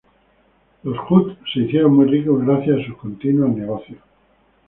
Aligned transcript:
Los 0.81 0.97
hutt 1.07 1.37
se 1.53 1.59
hicieron 1.59 1.93
muy 1.95 2.07
ricos 2.07 2.43
gracias 2.43 2.79
a 2.81 2.85
sus 2.87 2.97
continuos 2.97 3.55
negocios. 3.55 3.99